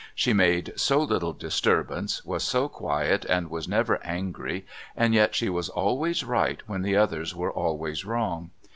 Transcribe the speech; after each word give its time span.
She 0.15 0.33
made 0.33 0.73
so 0.77 0.99
little 0.99 1.31
disturbance, 1.31 2.25
was 2.25 2.41
so 2.43 2.67
quiet 2.67 3.23
and 3.25 3.51
was 3.51 3.67
never 3.67 4.03
angry, 4.03 4.65
and 4.97 5.13
yet 5.13 5.35
she 5.35 5.47
was 5.47 5.69
always 5.69 6.23
right 6.23 6.59
when 6.67 6.81
the 6.81 6.97
others 6.97 7.35
were 7.35 7.51
always 7.51 8.03
wrong. 8.03 8.49